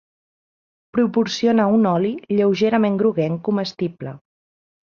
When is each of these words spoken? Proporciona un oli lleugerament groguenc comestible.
Proporciona 0.97 1.67
un 1.75 1.85
oli 1.91 2.15
lleugerament 2.39 2.99
groguenc 3.05 3.47
comestible. 3.51 4.19